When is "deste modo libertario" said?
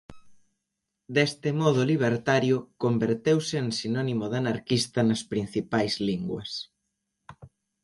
1.15-2.55